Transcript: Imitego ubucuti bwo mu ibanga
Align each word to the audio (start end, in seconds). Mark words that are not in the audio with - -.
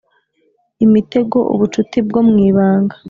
Imitego 0.85 1.37
ubucuti 1.53 1.97
bwo 2.07 2.21
mu 2.29 2.35
ibanga 2.49 2.95